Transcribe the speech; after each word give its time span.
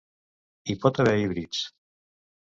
Hi 0.67 0.75
pot 0.85 1.03
haver 1.05 1.13
híbrids. 1.19 1.61